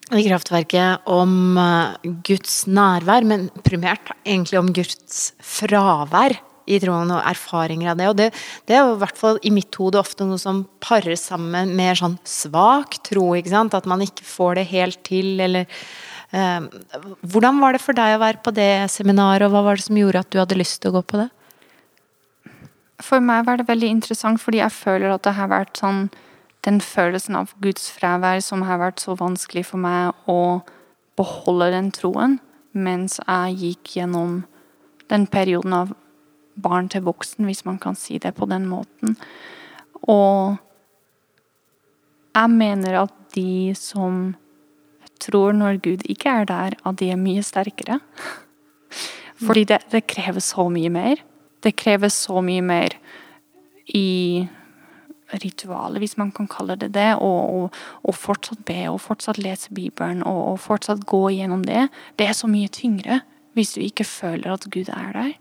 [0.09, 6.33] i Kraftverket om eh, Guds nærvær, men primært egentlig om Guds fravær
[6.69, 8.07] i troen og erfaringer av det.
[8.09, 8.27] Og det,
[8.69, 11.99] det er jo i hvert fall i mitt hode ofte noe som parer sammen med
[12.01, 13.77] sånn svak tro, ikke sant.
[13.77, 15.69] At man ikke får det helt til, eller
[16.29, 19.97] Hvordan var det for deg å være på det seminaret, og hva var det som
[19.97, 21.29] gjorde at du hadde lyst til å gå på det?
[22.99, 26.09] For meg var det veldig interessant, fordi jeg føler at det har vært sånn
[26.67, 30.59] Den følelsen av Guds fravær som har vært så vanskelig for meg å
[31.15, 32.33] beholde den troen,
[32.75, 34.41] mens jeg gikk gjennom
[35.07, 35.93] den perioden av
[36.59, 39.15] barn til voksen, hvis man kan si det på den måten.
[40.03, 40.59] Og
[42.35, 44.35] jeg mener at de som
[45.19, 47.99] tror når Gud ikke er der, at de er mye sterkere.
[49.39, 51.23] Fordi det, det krever så mye mer.
[51.63, 52.95] Det krever så mye mer
[53.95, 54.47] i
[55.43, 59.73] ritualet, hvis man kan kalle det det, og, og, og fortsatt be og fortsatt lese
[59.73, 61.87] Bibelen og, og fortsatt gå gjennom det.
[62.17, 63.21] Det er så mye tyngre
[63.57, 65.31] hvis du ikke føler at Gud er der.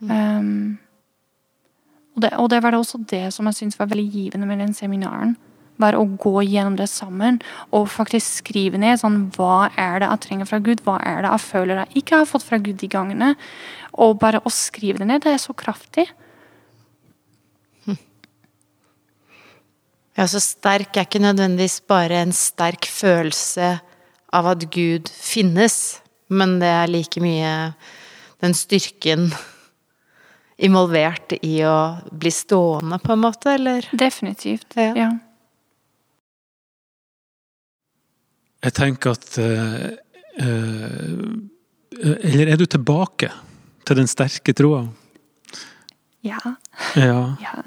[0.00, 0.78] Um,
[2.16, 4.58] og, det, og det var det også det som jeg syntes var veldig givende med
[4.58, 5.36] den seminaren.
[5.78, 10.24] Var å gå gjennom det sammen og faktisk skrive ned sånn, hva er det jeg
[10.26, 10.82] trenger fra Gud.
[10.86, 13.34] Hva er det jeg føler jeg ikke har fått fra Gud de gangene.
[13.98, 16.08] Og bare å skrive det ned, det er så kraftig.
[20.18, 23.76] Ja, så sterk er ikke nødvendigvis bare en sterk følelse
[24.34, 27.52] av at Gud finnes, men det er like mye
[28.42, 29.28] den styrken
[30.58, 31.78] involvert i å
[32.10, 33.86] bli stående, på en måte, eller?
[33.94, 34.74] Definitivt.
[34.74, 34.90] Ja.
[34.98, 35.10] Ja.
[38.64, 39.88] Jeg tenker at eh,
[40.42, 41.18] eh,
[42.26, 43.30] Eller er du tilbake
[43.86, 44.86] til den sterke troa?
[46.26, 46.38] ja.
[46.96, 47.34] Ja.
[47.42, 47.62] Ja,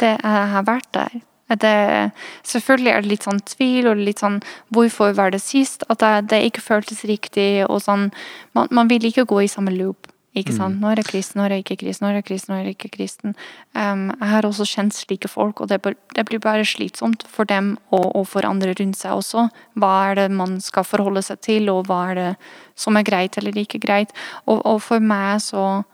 [0.00, 1.20] det jeg har vært der.
[1.60, 2.10] Det,
[2.42, 4.40] selvfølgelig er det litt sånn tvil og litt sånn
[4.74, 5.84] Hvorfor var det sist?
[5.92, 7.66] At det, det ikke føltes riktig.
[7.68, 8.08] og sånn,
[8.56, 10.08] Man, man vil ikke gå i samme loop.
[10.34, 10.80] Ikke sant?
[10.82, 13.36] Nå er kristen, nå er ikke kristen, nå er kristen, nå er ikke kristen.
[13.78, 15.78] Um, jeg har også kjent slike folk, og det,
[16.16, 19.46] det blir bare slitsomt for dem og, og for andre rundt seg også.
[19.78, 22.30] Hva er det man skal forholde seg til, og hva er det
[22.74, 24.14] som er greit eller ikke greit?
[24.46, 25.84] Og, og for meg så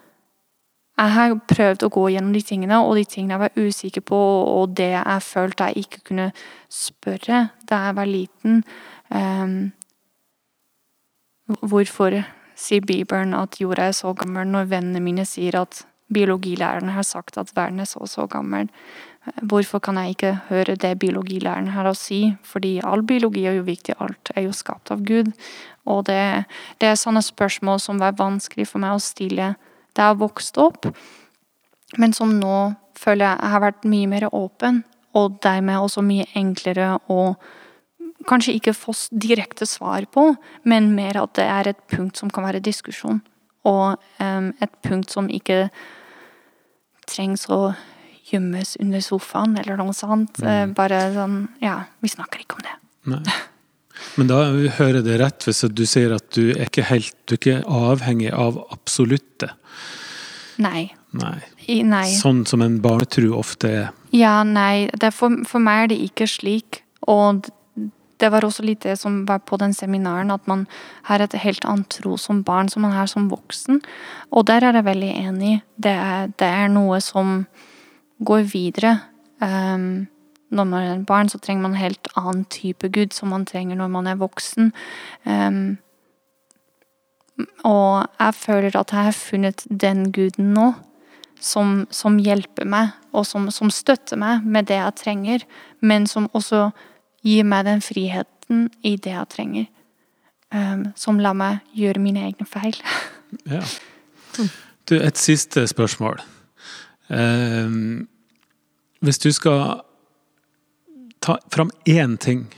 [1.00, 4.18] jeg har prøvd å gå gjennom de tingene, og de tingene jeg var usikker på,
[4.56, 6.26] og det jeg følte jeg ikke kunne
[6.72, 8.64] spørre da jeg var liten.
[9.08, 9.72] um,
[11.60, 12.22] hvorfor
[12.60, 17.38] sier Bibelen at jorda er så gammel, når vennene mine sier at biologilæreren har sagt
[17.38, 18.68] at verden er så og så gammel?
[19.42, 22.22] Hvorfor kan jeg ikke høre det biologilæreren har å si?
[22.42, 25.32] Fordi all biologi er jo viktig, alt er jo skapt av Gud.
[25.86, 26.46] Og det,
[26.80, 29.54] det er sånne spørsmål som var vanskelig for meg å stille
[29.96, 30.86] da jeg vokste opp,
[31.98, 32.58] men som nå
[32.98, 34.84] føler jeg har vært mye mer åpen,
[35.18, 37.34] og dermed også mye enklere å
[38.28, 40.34] kanskje ikke få direkte svar på,
[40.68, 43.22] men mer at det er et punkt som kan være diskusjon.
[43.68, 45.68] Og um, et punkt som ikke
[47.10, 47.72] trengs å
[48.30, 50.40] gjemmes under sofaen eller noe sånt.
[50.42, 50.74] Mm.
[50.78, 52.76] Bare sånn Ja, vi snakker ikke om det.
[53.10, 53.38] Nei.
[54.16, 54.38] Men da
[54.78, 57.56] hører jeg det rett hvis du sier at du er ikke helt Du er ikke
[57.66, 59.50] avhengig av absolutte.
[60.60, 60.90] Nei.
[61.16, 61.38] Nei.
[61.66, 62.06] I, nei.
[62.14, 63.88] Sånn som en barnetro ofte er.
[64.14, 64.90] Ja, nei.
[64.92, 66.82] Det er for, for meg er det ikke slik.
[67.08, 67.48] Og
[68.20, 70.66] det var også litt det som var på den seminaren, at man
[71.08, 73.80] har et helt annet tro som barn som man har som voksen.
[74.30, 75.52] Og der er jeg veldig enig.
[75.76, 77.44] Det er, det er noe som
[78.20, 78.98] går videre.
[79.40, 80.08] Um,
[80.50, 83.78] når man er barn, så trenger man en helt annen type Gud som man trenger
[83.78, 84.72] når man er voksen.
[85.24, 85.78] Um,
[87.64, 90.72] Og jeg føler at jeg har funnet den guden nå,
[91.40, 95.46] som, som hjelper meg, og som, som, støtter meg med det jeg trenger,
[95.80, 96.70] men som også
[97.26, 99.68] gir meg den friheten i det jeg trenger.
[100.50, 102.76] Um, som lar meg gjøre mine egne feil.
[103.54, 103.62] ja.
[104.88, 106.18] Du, et siste spørsmål.
[107.10, 108.08] Um,
[109.00, 109.82] hvis du skal
[111.20, 112.48] ta fram én ting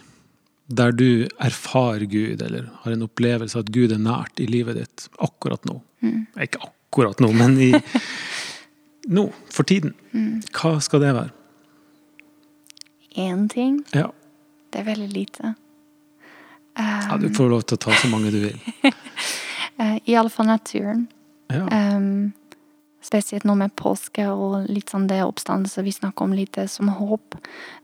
[0.72, 4.78] der du erfarer Gud, eller har en opplevelse av at Gud er nært i livet
[4.78, 5.76] ditt akkurat nå.
[6.00, 6.22] Mm.
[6.40, 7.70] Ikke akkurat nå, men i,
[9.18, 9.92] nå, for tiden.
[10.16, 10.40] Mm.
[10.56, 11.34] Hva skal det være?
[13.20, 13.82] Én ting?
[13.92, 14.08] Ja.
[14.72, 15.54] Det er veldig lite.
[16.78, 18.60] Um, ja, du får lov til å ta så mange du vil.
[19.80, 21.04] uh, Iallfall naturen.
[21.52, 21.66] Ja.
[21.68, 22.32] Um,
[23.04, 27.36] spesielt nå med påske og litt sånn det oppstandelse vi snakker om litt som håp.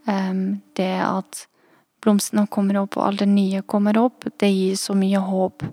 [0.09, 1.45] Um, det at
[2.01, 4.25] blomstene kommer opp, og alt det nye kommer opp.
[4.41, 5.67] Det gir så mye håp.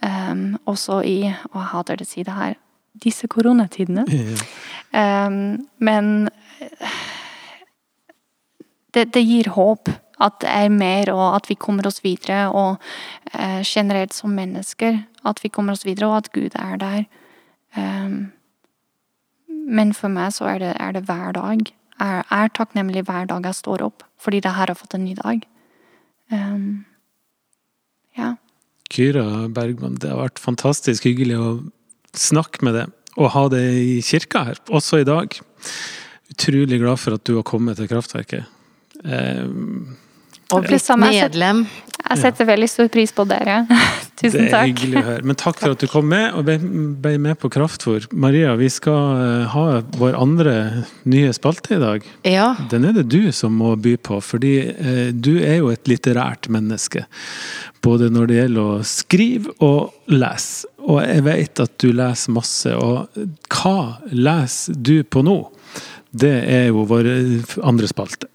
[0.00, 2.56] Um, også i Og jeg hater det her
[3.04, 4.04] disse koronatidene.
[4.94, 5.28] Ja.
[5.28, 6.28] Men
[8.94, 9.90] det, det, gir håp.
[10.22, 12.48] At det er mer, og at vi kommer oss videre.
[12.52, 12.76] Og
[13.32, 15.02] eh, generelt som mennesker.
[15.24, 17.04] At vi kommer oss videre, og at Gud er der.
[17.76, 18.32] Um,
[19.48, 23.46] men for meg så er det, er det hver dag Jeg er, takknemlig hver dag
[23.48, 25.44] jeg står opp, fordi det her har fått en ny dag.
[26.30, 26.84] Um,
[28.18, 28.34] ja.
[28.90, 31.48] Kyra Bergman, det har vært fantastisk hyggelig å
[32.14, 35.38] snakke med deg og ha deg i kirka her, også i dag.
[36.34, 38.50] Utrolig glad for at du har kommet til Kraftverket.
[39.04, 39.94] Um,
[40.54, 41.64] og blitt medlem.
[42.04, 43.62] Jeg setter veldig stor pris på dere.
[44.20, 44.50] Tusen takk.
[44.50, 45.26] Det er hyggelig å høre.
[45.30, 48.04] Men takk for at du kom med og ble med på Kraftfôr.
[48.12, 49.64] Maria, vi skal eh, ha
[49.96, 50.54] vår andre
[51.08, 52.04] nye spalte i dag.
[52.28, 52.50] Ja.
[52.70, 56.50] Den er det du som må by på, fordi eh, du er jo et litterært
[56.52, 57.06] menneske.
[57.84, 60.68] Både når det gjelder å skrive og lese.
[60.84, 62.76] Og jeg vet at du leser masse.
[62.76, 63.78] Og hva
[64.12, 65.40] leser du på nå?
[66.14, 67.08] Det er jo vår
[67.64, 68.28] andre spalte.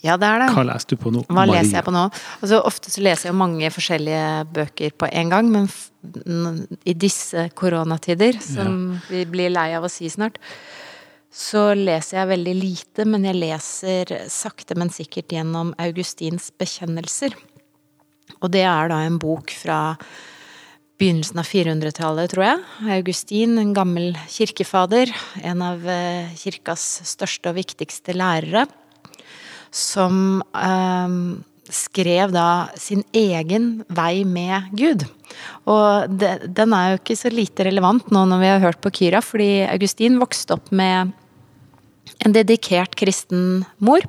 [0.00, 0.48] Ja, det er det.
[0.56, 1.22] Hva leser du på nå?
[1.28, 1.60] Hva Maria?
[1.60, 2.06] leser jeg på nå?
[2.40, 5.68] Altså, ofte så leser jeg mange forskjellige bøker på en gang, men
[6.88, 9.02] i disse koronatider, som ja.
[9.10, 10.40] vi blir lei av å si snart,
[11.30, 17.36] så leser jeg veldig lite, men jeg leser sakte, men sikkert gjennom Augustins bekjennelser.
[18.40, 19.80] Og det er da en bok fra
[21.00, 22.64] begynnelsen av 400-tallet, tror jeg.
[22.96, 25.12] Augustin, en gammel kirkefader,
[25.44, 28.66] en av eh, kirkas største og viktigste lærere
[29.74, 31.14] som eh,
[31.70, 35.06] skrev da sin egen vei med Gud.
[35.70, 38.92] Og det, den er jo ikke så lite relevant nå når vi har hørt på
[39.00, 41.12] Kyra, fordi Augustin vokste opp med
[42.26, 44.04] en dedikert kristen mor.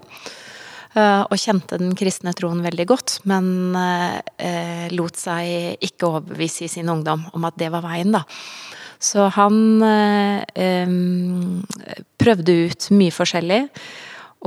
[0.91, 3.45] Uh, og kjente den kristne troen veldig godt, men
[3.80, 8.26] uh, lot seg ikke overbevise i sin ungdom om at det var veien, da.
[9.00, 11.62] Så han uh, um,
[12.19, 13.62] prøvde ut mye forskjellig.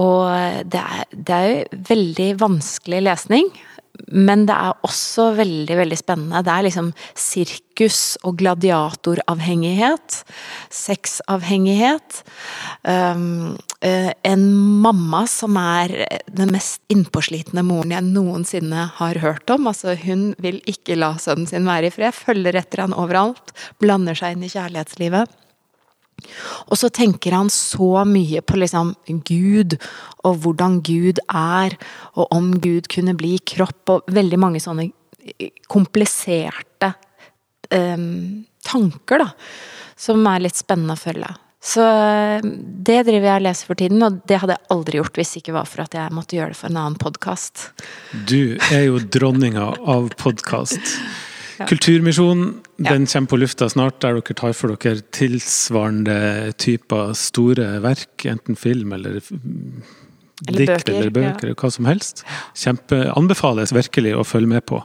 [0.00, 3.52] Og det er, det er jo veldig vanskelig lesning.
[4.10, 6.42] Men det er også veldig veldig spennende.
[6.42, 10.16] Det er liksom sirkus og gladiatoravhengighet.
[10.74, 12.18] Sexavhengighet.
[12.82, 13.54] Um,
[13.86, 14.44] uh, en
[14.82, 15.94] mamma som er
[16.26, 19.70] den mest innpåslitne moren jeg noensinne har hørt om.
[19.70, 22.18] Altså, hun vil ikke la sønnen sin være i fred.
[22.18, 23.54] Følger etter han overalt.
[23.82, 25.43] Blander seg inn i kjærlighetslivet.
[26.70, 28.94] Og så tenker han så mye på liksom
[29.26, 29.76] Gud,
[30.24, 31.76] og hvordan Gud er,
[32.14, 34.88] og om Gud kunne bli kropp, og veldig mange sånne
[35.72, 36.92] kompliserte
[37.70, 39.30] um, tanker, da.
[39.96, 41.30] Som er litt spennende å følge.
[41.64, 41.84] Så
[42.84, 45.54] det driver jeg og leser for tiden, og det hadde jeg aldri gjort hvis ikke
[45.56, 47.70] var for at jeg måtte gjøre det for en annen podkast.
[48.28, 50.92] Du er jo dronninga av podkast.
[51.62, 58.26] Kulturmisjonen den kommer på lufta snart, der dere tar for dere tilsvarende typer store verk,
[58.26, 59.20] enten film eller
[60.48, 61.56] eller dikt bøker, eller bøker, ja.
[61.56, 62.24] hva som helst.
[62.58, 64.80] Kjempe, anbefales virkelig å følge med på.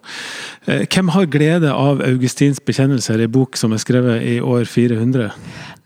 [0.70, 5.34] Eh, hvem har glede av Augustins bekjennelser, ei bok som er skrevet i år 400?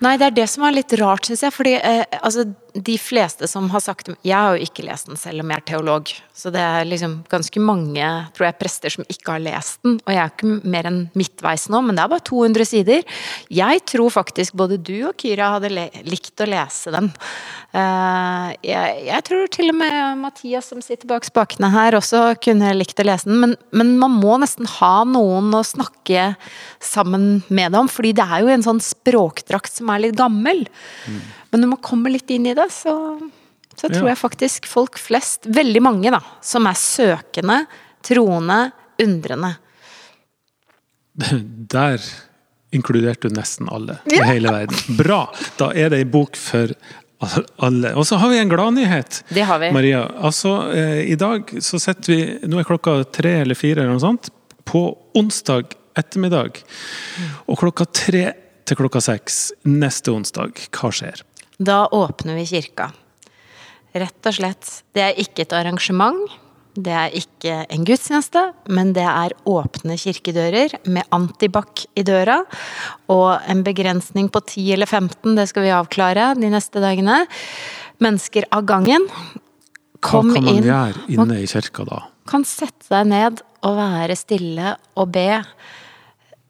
[0.03, 1.55] Nei, det er det som er litt rart, syns jeg.
[1.55, 5.43] Fordi eh, altså, de fleste som har sagt Jeg har jo ikke lest den, selv
[5.43, 6.09] om jeg er teolog.
[6.33, 9.99] Så det er liksom ganske mange tror jeg, prester som ikke har lest den.
[10.01, 13.19] Og jeg er ikke mer enn midtveis nå, men det er bare 200 sider.
[13.53, 15.71] Jeg tror faktisk både du og Kyra hadde
[16.07, 17.11] likt å lese den.
[17.73, 22.73] Eh, jeg, jeg, tror til og med Mathias som sitter bak spakene her også kunne
[22.77, 23.39] likt å lese den.
[23.43, 26.33] Men, men man må nesten ha noen å snakke
[26.83, 30.65] sammen med det om, fordi det er jo en sånn språkdrakt som er litt gammel.
[31.05, 31.23] Mm.
[31.53, 32.93] Men når man kommer litt inn i det, så,
[33.77, 34.13] så tror ja.
[34.15, 37.59] jeg faktisk folk flest, veldig mange da, som er søkende,
[38.03, 38.65] troende,
[39.03, 39.53] undrende,
[41.73, 42.01] Der
[42.73, 44.97] inkluderte du nesten alle i hele verden.
[44.97, 45.27] Bra!
[45.59, 46.73] Da er det ei bok for
[47.63, 47.93] alle.
[47.95, 49.21] Og så har vi en gladnyhet.
[49.29, 49.45] Det.
[49.75, 53.93] Maria, altså eh, i dag så sitter vi Nå er klokka tre eller fire eller
[53.95, 54.31] noe sånt.
[54.65, 56.57] På onsdag ettermiddag.
[57.45, 58.25] Og klokka tre
[58.65, 61.21] til klokka seks neste onsdag, hva skjer?
[61.63, 62.91] Da åpner vi kirka.
[63.93, 64.69] Rett og slett.
[64.95, 66.17] Det er ikke et arrangement.
[66.73, 68.41] Det er ikke en gudstjeneste,
[68.73, 72.39] men det er åpne kirkedører med antibac i døra.
[73.13, 77.19] Og en begrensning på 10 eller 15, det skal vi avklare de neste dagene.
[78.01, 79.05] Mennesker av gangen.
[80.03, 80.65] Kom Hva kan man inn.
[80.65, 82.01] gjøre inne i kirka da?
[82.27, 85.27] Kan sette deg ned og være stille og be.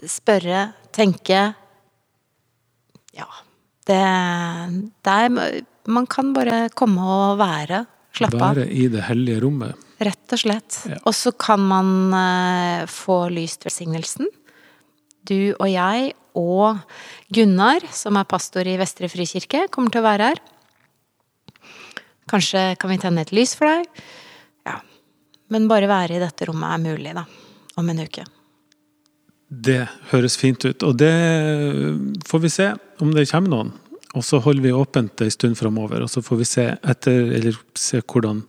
[0.08, 1.50] Spørre, tenke.
[3.14, 3.28] Ja.
[3.88, 4.02] Det,
[5.04, 7.84] det er Man kan bare komme og være.
[8.16, 8.56] Slappe av.
[8.56, 9.80] Være i det hellige rommet.
[10.04, 10.78] Rett og slett.
[10.90, 11.00] Ja.
[11.10, 14.30] Og så kan man uh, få lyst velsignelsen.
[15.28, 16.82] Du og jeg og
[17.34, 20.42] Gunnar, som er pastor i Vestre Frikirke, kommer til å være her.
[22.32, 24.04] Kanskje kan vi tenne et lys for deg.
[24.68, 24.80] Ja.
[25.54, 27.26] Men bare være i dette rommet er mulig, da.
[27.80, 28.26] Om en uke.
[29.54, 30.84] Det høres fint ut.
[30.88, 31.14] Og det
[32.28, 32.70] får vi se
[33.04, 33.74] om det kommer noen.
[34.14, 37.58] Og så holder vi åpent en stund framover, og så får vi se etter, eller
[37.80, 38.44] se hvordan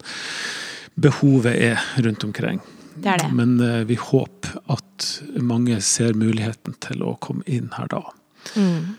[1.01, 2.61] behovet er rundt omkring.
[2.95, 3.31] Det er det.
[3.35, 5.09] Men eh, vi håper at
[5.43, 8.03] mange ser muligheten til å komme inn her da.
[8.61, 8.95] Mm.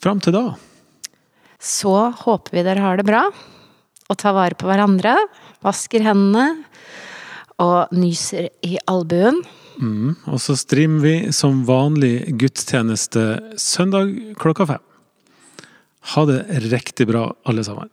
[0.00, 0.44] Fram til da,
[1.60, 1.92] Så
[2.22, 3.26] håper vi dere har det bra,
[4.08, 5.16] og tar vare på hverandre.
[5.64, 6.62] Vasker hendene
[7.60, 9.42] og nyser i albuen.
[9.80, 14.84] Mm, og så streamer vi som vanlig gudstjeneste søndag klokka fem.
[16.14, 17.90] Ha det riktig bra, alle sammen.